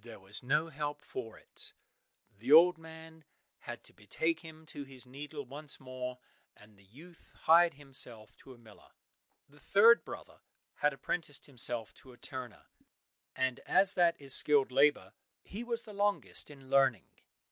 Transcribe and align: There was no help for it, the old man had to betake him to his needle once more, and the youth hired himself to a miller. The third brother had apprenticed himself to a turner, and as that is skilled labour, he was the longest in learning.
There 0.00 0.18
was 0.18 0.42
no 0.42 0.68
help 0.68 1.00
for 1.00 1.38
it, 1.38 1.72
the 2.36 2.50
old 2.50 2.76
man 2.76 3.22
had 3.58 3.84
to 3.84 3.92
betake 3.92 4.40
him 4.40 4.66
to 4.66 4.82
his 4.82 5.06
needle 5.06 5.44
once 5.46 5.78
more, 5.78 6.18
and 6.56 6.76
the 6.76 6.82
youth 6.84 7.30
hired 7.42 7.74
himself 7.74 8.36
to 8.38 8.52
a 8.52 8.58
miller. 8.58 8.90
The 9.48 9.60
third 9.60 10.04
brother 10.04 10.40
had 10.78 10.92
apprenticed 10.92 11.46
himself 11.46 11.94
to 12.02 12.10
a 12.12 12.16
turner, 12.18 12.66
and 13.36 13.60
as 13.60 13.94
that 13.94 14.20
is 14.20 14.34
skilled 14.34 14.72
labour, 14.72 15.12
he 15.44 15.62
was 15.62 15.82
the 15.82 15.94
longest 15.94 16.50
in 16.50 16.68
learning. 16.68 17.06